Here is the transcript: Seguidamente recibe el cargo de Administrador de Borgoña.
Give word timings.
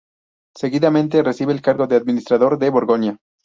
Seguidamente 0.57 1.21
recibe 1.21 1.53
el 1.53 1.61
cargo 1.61 1.85
de 1.85 1.95
Administrador 1.97 2.57
de 2.57 2.71
Borgoña. 2.71 3.17